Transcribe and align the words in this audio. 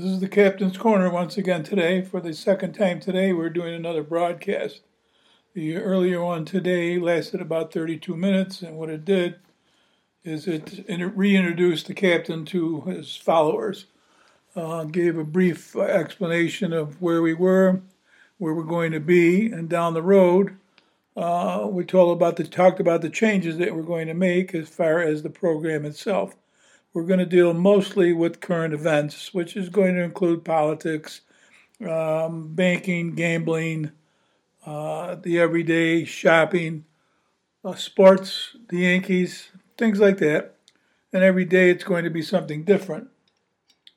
This 0.00 0.12
is 0.12 0.20
the 0.20 0.28
Captain's 0.28 0.78
Corner 0.78 1.10
once 1.10 1.36
again 1.36 1.62
today. 1.62 2.00
For 2.00 2.22
the 2.22 2.32
second 2.32 2.72
time 2.72 3.00
today, 3.00 3.34
we're 3.34 3.50
doing 3.50 3.74
another 3.74 4.02
broadcast. 4.02 4.80
The 5.52 5.76
earlier 5.76 6.24
one 6.24 6.46
today 6.46 6.98
lasted 6.98 7.42
about 7.42 7.70
32 7.70 8.16
minutes, 8.16 8.62
and 8.62 8.78
what 8.78 8.88
it 8.88 9.04
did 9.04 9.34
is 10.24 10.48
it 10.48 10.82
reintroduced 10.88 11.86
the 11.86 11.92
captain 11.92 12.46
to 12.46 12.80
his 12.80 13.14
followers, 13.14 13.84
uh, 14.56 14.84
gave 14.84 15.18
a 15.18 15.22
brief 15.24 15.76
explanation 15.76 16.72
of 16.72 17.02
where 17.02 17.20
we 17.20 17.34
were, 17.34 17.82
where 18.38 18.54
we're 18.54 18.62
going 18.62 18.92
to 18.92 19.00
be, 19.00 19.52
and 19.52 19.68
down 19.68 19.92
the 19.92 20.00
road, 20.00 20.56
uh, 21.14 21.66
we 21.70 21.84
told 21.84 22.16
about 22.16 22.36
the 22.36 22.44
talked 22.44 22.80
about 22.80 23.02
the 23.02 23.10
changes 23.10 23.58
that 23.58 23.76
we're 23.76 23.82
going 23.82 24.06
to 24.06 24.14
make 24.14 24.54
as 24.54 24.70
far 24.70 25.02
as 25.02 25.22
the 25.22 25.28
program 25.28 25.84
itself. 25.84 26.36
We're 26.92 27.04
going 27.04 27.20
to 27.20 27.26
deal 27.26 27.54
mostly 27.54 28.12
with 28.12 28.40
current 28.40 28.74
events, 28.74 29.32
which 29.32 29.56
is 29.56 29.68
going 29.68 29.94
to 29.94 30.02
include 30.02 30.44
politics, 30.44 31.20
um, 31.88 32.48
banking, 32.52 33.14
gambling, 33.14 33.92
uh, 34.66 35.14
the 35.14 35.38
everyday 35.38 36.04
shopping, 36.04 36.84
uh, 37.64 37.76
sports, 37.76 38.56
the 38.68 38.78
Yankees, 38.78 39.50
things 39.78 40.00
like 40.00 40.18
that. 40.18 40.56
And 41.12 41.22
every 41.22 41.44
day 41.44 41.70
it's 41.70 41.84
going 41.84 42.04
to 42.04 42.10
be 42.10 42.22
something 42.22 42.64
different. 42.64 43.08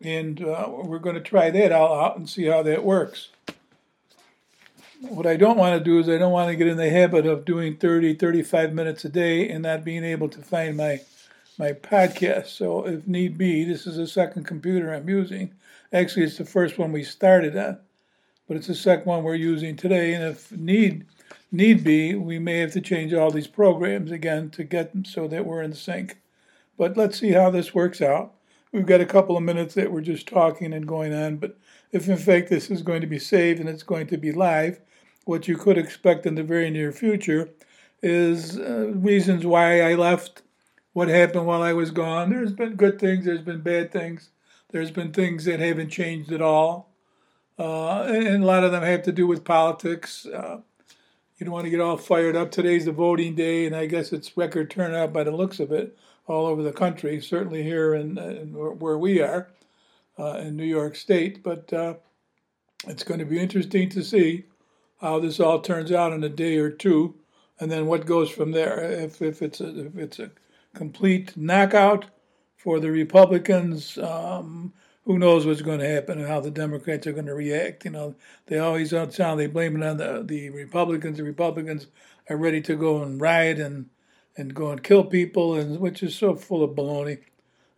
And 0.00 0.42
uh, 0.42 0.66
we're 0.68 0.98
going 0.98 1.14
to 1.14 1.20
try 1.20 1.50
that 1.50 1.70
all 1.70 2.00
out 2.00 2.16
and 2.16 2.28
see 2.28 2.46
how 2.46 2.64
that 2.64 2.84
works. 2.84 3.28
What 5.00 5.26
I 5.26 5.36
don't 5.36 5.56
want 5.56 5.78
to 5.78 5.84
do 5.84 5.98
is 6.00 6.08
I 6.08 6.18
don't 6.18 6.32
want 6.32 6.50
to 6.50 6.56
get 6.56 6.66
in 6.66 6.76
the 6.76 6.90
habit 6.90 7.24
of 7.24 7.44
doing 7.44 7.76
30, 7.76 8.14
35 8.14 8.72
minutes 8.72 9.04
a 9.04 9.08
day 9.08 9.48
and 9.48 9.62
not 9.62 9.84
being 9.84 10.04
able 10.04 10.28
to 10.28 10.40
find 10.40 10.76
my 10.76 11.00
my 11.60 11.72
podcast. 11.72 12.46
So 12.46 12.86
if 12.86 13.06
need 13.06 13.36
be, 13.36 13.64
this 13.64 13.86
is 13.86 13.96
the 13.96 14.06
second 14.06 14.44
computer 14.44 14.92
I'm 14.92 15.08
using. 15.08 15.52
Actually, 15.92 16.24
it's 16.24 16.38
the 16.38 16.44
first 16.46 16.78
one 16.78 16.90
we 16.90 17.04
started 17.04 17.54
on, 17.54 17.78
but 18.48 18.56
it's 18.56 18.66
the 18.66 18.74
second 18.74 19.04
one 19.04 19.22
we're 19.22 19.34
using 19.34 19.76
today. 19.76 20.14
And 20.14 20.24
if 20.24 20.50
need 20.50 21.04
need 21.52 21.84
be, 21.84 22.14
we 22.14 22.38
may 22.38 22.58
have 22.60 22.72
to 22.72 22.80
change 22.80 23.12
all 23.12 23.30
these 23.30 23.46
programs 23.46 24.10
again 24.10 24.48
to 24.50 24.64
get 24.64 24.92
them 24.92 25.04
so 25.04 25.28
that 25.28 25.44
we're 25.44 25.62
in 25.62 25.74
sync. 25.74 26.16
But 26.78 26.96
let's 26.96 27.20
see 27.20 27.32
how 27.32 27.50
this 27.50 27.74
works 27.74 28.00
out. 28.00 28.32
We've 28.72 28.86
got 28.86 29.02
a 29.02 29.06
couple 29.06 29.36
of 29.36 29.42
minutes 29.42 29.74
that 29.74 29.92
we're 29.92 30.00
just 30.00 30.28
talking 30.28 30.72
and 30.72 30.88
going 30.88 31.12
on, 31.12 31.36
but 31.36 31.58
if 31.92 32.08
in 32.08 32.16
fact 32.16 32.48
this 32.48 32.70
is 32.70 32.82
going 32.82 33.02
to 33.02 33.06
be 33.06 33.18
saved 33.18 33.60
and 33.60 33.68
it's 33.68 33.82
going 33.82 34.06
to 34.06 34.16
be 34.16 34.32
live, 34.32 34.80
what 35.24 35.46
you 35.46 35.58
could 35.58 35.76
expect 35.76 36.24
in 36.24 36.36
the 36.36 36.42
very 36.42 36.70
near 36.70 36.92
future 36.92 37.50
is 38.02 38.58
uh, 38.58 38.92
reasons 38.94 39.44
why 39.44 39.82
I 39.82 39.94
left 39.94 40.42
what 40.92 41.08
happened 41.08 41.46
while 41.46 41.62
I 41.62 41.72
was 41.72 41.90
gone. 41.90 42.30
There's 42.30 42.52
been 42.52 42.74
good 42.74 42.98
things, 42.98 43.24
there's 43.24 43.42
been 43.42 43.60
bad 43.60 43.92
things, 43.92 44.30
there's 44.70 44.90
been 44.90 45.12
things 45.12 45.44
that 45.44 45.60
haven't 45.60 45.90
changed 45.90 46.32
at 46.32 46.42
all. 46.42 46.90
Uh, 47.58 48.04
and, 48.04 48.42
a 48.42 48.46
lot 48.46 48.64
of 48.64 48.72
them 48.72 48.82
have 48.82 49.02
to 49.02 49.12
do 49.12 49.26
with 49.26 49.44
politics. 49.44 50.24
Uh, 50.24 50.60
you 51.36 51.44
don't 51.44 51.52
want 51.52 51.64
to 51.64 51.70
get 51.70 51.80
all 51.80 51.98
fired 51.98 52.34
up. 52.34 52.50
Today's 52.50 52.86
the 52.86 52.92
voting 52.92 53.34
day, 53.34 53.66
and 53.66 53.76
I 53.76 53.84
guess 53.86 54.12
it's 54.12 54.36
record 54.36 54.70
turnout 54.70 55.12
by 55.12 55.24
the 55.24 55.30
looks 55.30 55.60
of 55.60 55.70
it 55.70 55.96
all 56.26 56.46
over 56.46 56.62
the 56.62 56.72
country, 56.72 57.20
certainly 57.20 57.62
here 57.62 57.94
in, 57.94 58.16
in 58.16 58.52
where 58.78 58.96
we 58.96 59.20
are 59.20 59.48
uh, 60.18 60.38
in 60.38 60.56
New 60.56 60.64
York 60.64 60.96
State. 60.96 61.42
But 61.42 61.70
uh, 61.72 61.94
it's 62.86 63.04
going 63.04 63.20
to 63.20 63.26
be 63.26 63.38
interesting 63.38 63.90
to 63.90 64.02
see 64.02 64.44
how 65.00 65.18
this 65.18 65.40
all 65.40 65.60
turns 65.60 65.92
out 65.92 66.12
in 66.12 66.24
a 66.24 66.28
day 66.28 66.56
or 66.56 66.70
two, 66.70 67.14
and 67.58 67.70
then 67.70 67.86
what 67.86 68.06
goes 68.06 68.30
from 68.30 68.52
there. 68.52 68.80
If, 68.80 69.20
if 69.20 69.42
it's 69.42 69.60
a, 69.60 69.86
if 69.86 69.96
it's 69.98 70.18
a 70.18 70.30
complete 70.74 71.36
knockout 71.36 72.06
for 72.56 72.80
the 72.80 72.90
Republicans. 72.90 73.98
Um, 73.98 74.72
who 75.04 75.18
knows 75.18 75.46
what's 75.46 75.62
going 75.62 75.80
to 75.80 75.88
happen 75.88 76.18
and 76.18 76.28
how 76.28 76.40
the 76.40 76.50
Democrats 76.50 77.06
are 77.06 77.12
going 77.12 77.26
to 77.26 77.34
react? 77.34 77.84
You 77.84 77.90
know, 77.90 78.14
they 78.46 78.58
always 78.58 78.90
sound 78.90 79.40
they 79.40 79.46
blame 79.46 79.76
it 79.76 79.86
on 79.86 79.96
the 79.96 80.22
the 80.24 80.50
Republicans. 80.50 81.16
The 81.16 81.24
Republicans 81.24 81.86
are 82.28 82.36
ready 82.36 82.60
to 82.62 82.76
go 82.76 83.02
and 83.02 83.20
riot 83.20 83.58
and 83.58 83.86
and 84.36 84.54
go 84.54 84.70
and 84.70 84.82
kill 84.82 85.04
people, 85.04 85.54
and 85.54 85.80
which 85.80 86.02
is 86.02 86.14
so 86.14 86.34
full 86.36 86.62
of 86.62 86.76
baloney. 86.76 87.20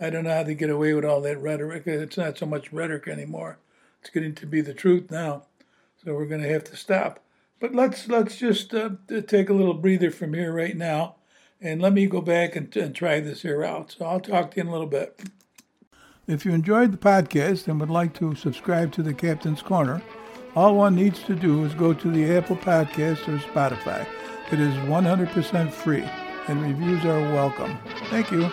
I 0.00 0.10
don't 0.10 0.24
know 0.24 0.34
how 0.34 0.42
they 0.42 0.54
get 0.54 0.70
away 0.70 0.94
with 0.94 1.04
all 1.04 1.20
that 1.20 1.40
rhetoric. 1.40 1.86
It's 1.86 2.16
not 2.16 2.38
so 2.38 2.46
much 2.46 2.72
rhetoric 2.72 3.06
anymore. 3.06 3.58
It's 4.00 4.10
getting 4.10 4.34
to 4.36 4.46
be 4.46 4.62
the 4.62 4.74
truth 4.74 5.10
now. 5.10 5.44
So 6.02 6.14
we're 6.14 6.26
going 6.26 6.42
to 6.42 6.48
have 6.48 6.64
to 6.64 6.76
stop. 6.76 7.22
But 7.60 7.74
let's 7.74 8.08
let's 8.08 8.36
just 8.36 8.74
uh, 8.74 8.90
take 9.26 9.50
a 9.50 9.54
little 9.54 9.74
breather 9.74 10.10
from 10.10 10.32
here 10.32 10.52
right 10.52 10.76
now 10.76 11.16
and 11.60 11.80
let 11.80 11.92
me 11.92 12.06
go 12.06 12.20
back 12.20 12.56
and, 12.56 12.74
and 12.76 12.94
try 12.94 13.20
this 13.20 13.42
here 13.42 13.64
out. 13.64 13.94
So 13.98 14.06
I'll 14.06 14.20
talk 14.20 14.52
to 14.52 14.56
you 14.56 14.62
in 14.62 14.68
a 14.68 14.72
little 14.72 14.86
bit. 14.86 15.20
If 16.26 16.44
you 16.44 16.52
enjoyed 16.52 16.92
the 16.92 16.98
podcast 16.98 17.66
and 17.66 17.80
would 17.80 17.90
like 17.90 18.14
to 18.14 18.34
subscribe 18.34 18.92
to 18.92 19.02
the 19.02 19.12
Captain's 19.12 19.62
Corner, 19.62 20.02
all 20.54 20.76
one 20.76 20.94
needs 20.94 21.22
to 21.24 21.34
do 21.34 21.64
is 21.64 21.74
go 21.74 21.92
to 21.92 22.10
the 22.10 22.36
Apple 22.36 22.56
Podcast 22.56 23.28
or 23.28 23.38
Spotify. 23.38 24.06
It 24.52 24.60
is 24.60 24.74
100% 24.74 25.72
free, 25.72 26.08
and 26.48 26.62
reviews 26.62 27.04
are 27.04 27.20
welcome. 27.34 27.78
Thank 28.10 28.30
you. 28.30 28.50